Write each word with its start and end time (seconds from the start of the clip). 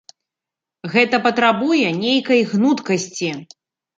Гэта 0.93 1.19
патрабуе 1.25 1.91
нейкай 1.99 2.41
гнуткасці. 2.53 3.29